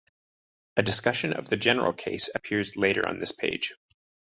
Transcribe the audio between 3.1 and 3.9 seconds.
this page.